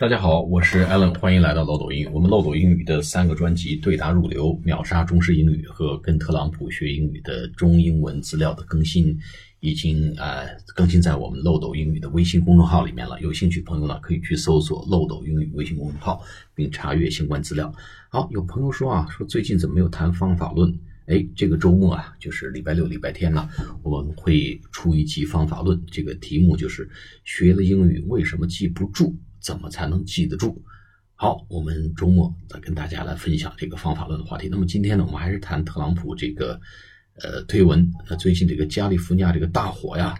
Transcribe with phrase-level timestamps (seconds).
[0.00, 2.06] 大家好，我是 Allen，欢迎来到漏斗英语。
[2.12, 9.18] 我们漏斗英语的三个专辑《对答入流》、秒杀中式英语和跟特朗普学英语的中英文资料的更新，
[9.58, 13.20] 已经呃更新在我们漏斗英语的微信公众号里面了。
[13.20, 16.22] 有兴趣朋友呢，可以去搜索漏斗英语微信公众号，
[16.54, 17.74] 并查阅相关资料。
[18.08, 20.72] 好，有朋友说啊，说最近怎么没有谈方法论？
[21.06, 23.48] 哎，这个周末啊，就是礼拜六、礼拜天呢，
[23.82, 25.82] 我们会出一期方法论。
[25.90, 26.88] 这个题目就是
[27.24, 29.12] 学了英语为什么记不住？
[29.48, 30.62] 怎么才能记得住？
[31.14, 34.46] 好，我们周末再跟大家来分享这个方法论的话题。
[34.46, 36.60] 那么今天呢，我们还是谈特朗普这个
[37.14, 37.90] 呃推文。
[38.10, 40.14] 那最近这个加利福尼亚这个大火呀，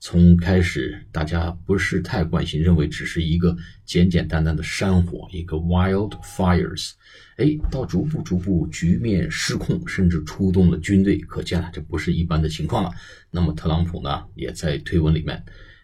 [0.00, 6.90] 从开始大家不是太关心，认为只是一个简简单单的山火，一个 wild fires，
[7.36, 12.90] 哎，到逐步逐步局面失控，甚至出动了军队，可见啊，这不是一般的情况了。
[13.30, 15.40] 那么特朗普呢，也在推文里面。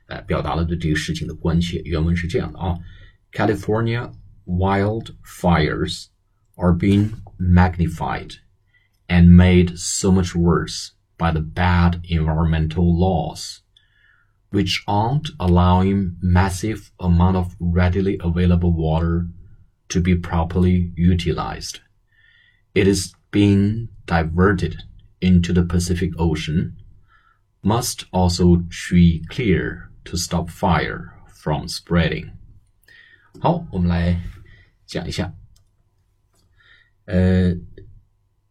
[0.08, 1.81] 呃，表达了对这个事情的关切。
[1.85, 2.77] 原文是这样的啊：
[3.31, 4.12] California
[4.45, 6.08] wildfires
[6.56, 8.36] are being magnified
[9.08, 13.59] and made so much worse by the bad environmental laws,
[14.52, 19.28] which aren't allowing massive amount of readily available water
[19.89, 21.80] to be properly utilized.
[22.75, 24.83] It is being diverted
[25.22, 26.75] into the Pacific Ocean,
[27.64, 32.31] must also tree clear To stop fire from spreading。
[33.41, 34.19] 好，我们来
[34.87, 35.34] 讲一下。
[37.05, 37.55] 呃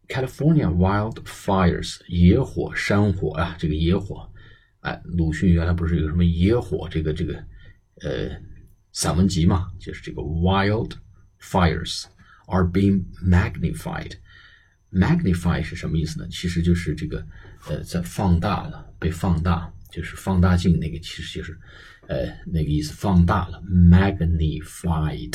[0.06, 4.32] ，California wildfires 野火、山火啊，这个野火，
[4.82, 7.34] 哎，鲁迅原来不是有什么野火这个这个
[8.02, 8.30] 呃
[8.92, 9.72] 散文集嘛？
[9.80, 12.04] 就是这个 wildfires
[12.46, 14.12] are being magnified。
[14.92, 16.28] magnify 是什么意思呢？
[16.30, 17.26] 其实就是这个
[17.66, 19.72] 呃，在放大了，被放大。
[19.90, 21.58] 就是放大镜那个，其实就是，
[22.06, 25.34] 呃，那个意思，放大了，magnified。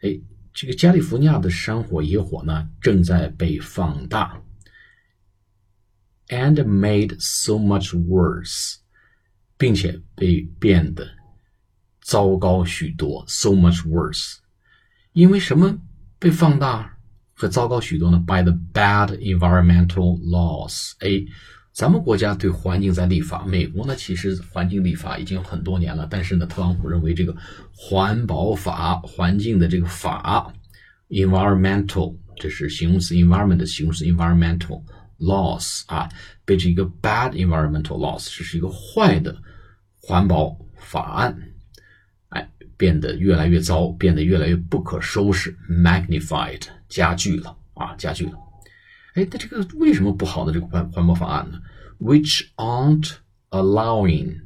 [0.00, 0.20] 哎，
[0.52, 4.40] 这个加利福尼亚的山火野火呢，正在被放大
[6.28, 8.76] ，and made so much worse，
[9.58, 11.08] 并且被变得
[12.00, 14.36] 糟糕许多，so much worse。
[15.12, 15.78] 因为什么
[16.18, 16.96] 被放大
[17.34, 20.92] 和糟糕许多呢？By the bad environmental laws。
[21.00, 21.24] 哎。
[21.74, 27.34] 咱们国家对环境在立法，美国呢其实环境立法已经有很多年了，但是呢，特朗普认为这个
[27.72, 30.54] 环保法、环境的这个法
[31.08, 34.80] ，environmental，这是形容词，environment 形容词，environmental
[35.18, 36.08] laws 啊，
[36.44, 39.36] 被这一个 bad environmental laws，这是一个坏的
[40.00, 41.36] 环保法案，
[42.28, 48.38] 哎，变得越来越糟，变得越来越不可收拾，magnified 加剧了啊，加剧了。
[49.15, 51.59] 哎，那这个为什么不好的这个环环保法案呢？
[51.99, 53.13] Which aren't
[53.49, 54.41] allowing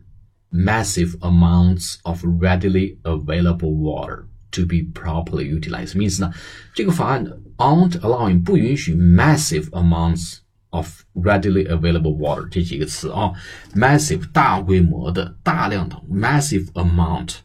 [0.50, 5.88] massive amounts of readily available water to be properly utilized？
[5.88, 6.32] 什么意思呢？
[6.74, 7.26] 这个法案
[7.58, 10.38] aren't allowing 不允许 massive amounts
[10.70, 13.32] of readily available water 这几个词啊，
[13.76, 17.36] massive 大规模的、大量的，massive amount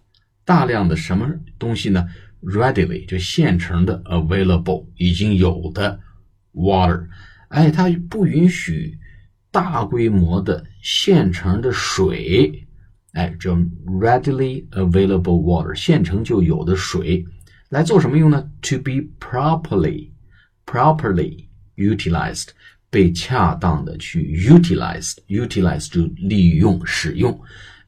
[0.44, 2.08] 大量的什么东西呢？
[2.42, 6.00] readily 就现成的，available 已经有的。
[6.53, 7.07] water，
[7.49, 8.97] 哎，它不允许
[9.51, 12.67] 大规模的现成的水，
[13.13, 13.55] 哎，叫
[13.85, 17.25] readily available water，现成就有的水，
[17.69, 20.11] 来做什么用呢？To be properly
[20.65, 22.47] properly utilized，
[22.89, 27.39] 被恰当的去 utilized，utilize 就利用使用，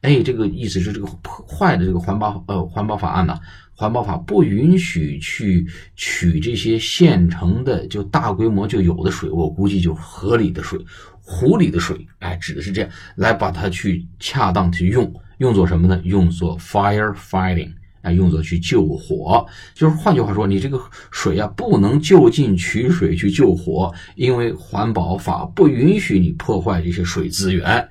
[0.06, 3.36] 哎，这个意思是这个破坏的这个环保呃环保法案呢。
[3.74, 10.78] 环保法不允许去取这些现成的就大规模就有的水，我估计就河里的水、
[11.20, 16.00] 湖里的水，哎，指的是这样，来把它去恰当去用，用作什么呢？
[16.04, 19.44] 用作 fire fighting，哎，用作去救火。
[19.74, 20.80] 就是换句话说，你这个
[21.10, 27.86] 水啊，不能就近取水去救火，因为环保法不允许你破坏这些水资源。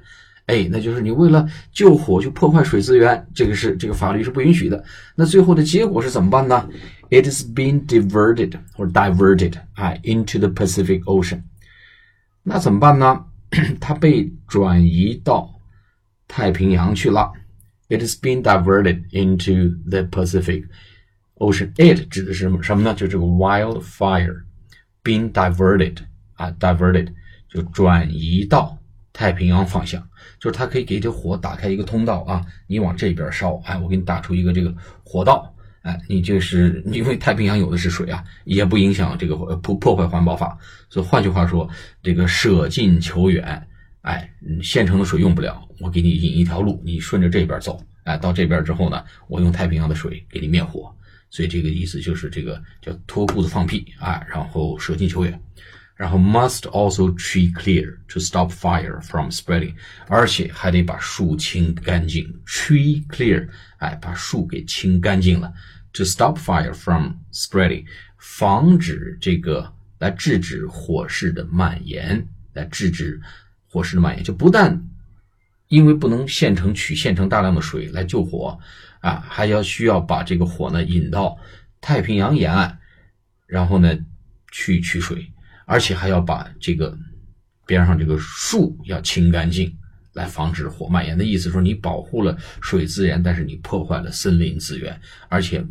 [0.46, 4.84] 哎，那就是你为了救火去破坏水资源，这个是这个法律是不允许的。
[5.16, 6.70] 那最后的结果是怎么办呢
[7.10, 11.42] ？It is being diverted or diverted 啊 into the Pacific Ocean。
[12.44, 13.26] 那怎么办呢？
[13.80, 15.60] 它被转移到
[16.28, 17.32] 太平洋去了。
[17.88, 20.66] It is being diverted into the Pacific
[21.38, 21.72] Ocean。
[21.78, 22.94] It 指的是什么什么呢？
[22.94, 24.44] 就这个 wildfire
[25.04, 25.98] being diverted
[26.34, 27.08] 啊，diverted
[27.50, 28.78] 就转移到。
[29.16, 30.06] 太平洋方向，
[30.42, 34.76] 就是它可以给这火打开一个通道啊，你往这边烧，哎，我给你打出一个这个
[35.06, 40.58] 火道，哎，你就是因为太平洋有的是水啊，也不影响这个破破坏环保法，
[40.90, 41.66] 所以换句话说，
[42.04, 43.66] 这个舍近求远，
[44.02, 44.30] 哎，
[44.62, 50.94] 现成的水用不了，我给你引一条路，你顺着这边走，哎，到这边之后呢，我用太平洋的水给你灭火。
[51.32, 55.42] 所以这个意思就是这个叫脱裤子放屁啊，然后舍近求远。
[55.96, 59.74] 然后 must also tree clear to stop fire from spreading，
[60.08, 62.24] 而且还得把树清干净。
[62.46, 63.48] tree clear，
[63.78, 65.54] 哎，把树给清干净了。
[65.94, 67.86] to stop fire from spreading，
[68.18, 73.22] 防止这个来制止火势的蔓延，来制止
[73.66, 74.86] 火势的蔓延，就不但
[75.70, 78.60] 因为不能现成取现成大量的水来救火
[79.00, 81.38] 啊，还要需要把这个火呢引到
[81.80, 82.78] 太平洋沿岸，
[83.48, 83.98] 然后呢
[84.52, 85.32] 去取水。
[85.66, 86.98] 而且还要把这个
[87.66, 89.76] 边上这个树要清干净，
[90.14, 91.50] 来防止火蔓延的意思。
[91.50, 95.66] 说你保护了水资源，但是你破坏了森林资源，而且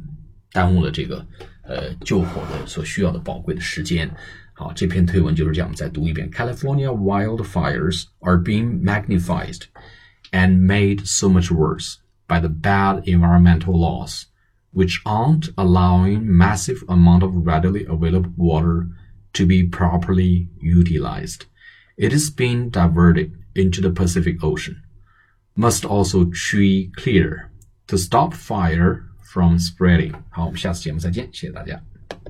[0.52, 1.26] 耽误了这个
[1.62, 4.10] 呃救火的所需要的宝贵的时间。
[4.52, 9.58] 好，这篇推文就是这样，再读一遍：California wildfires are being magnified
[10.30, 11.96] and made so much worse
[12.28, 14.24] by the bad environmental laws,
[14.72, 18.86] which aren't allowing massive amount of readily available water
[19.33, 21.45] to be properly utilized.
[21.97, 24.81] It is being diverted into the Pacific Ocean.
[25.55, 27.51] Must also tree clear
[27.87, 30.13] to stop fire from spreading.
[30.29, 31.81] 好，我们下次节目再见，谢谢大家。